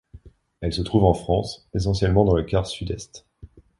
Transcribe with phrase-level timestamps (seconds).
[0.61, 3.27] Elle se trouve en France essentiellement dans le quart Sud-Est.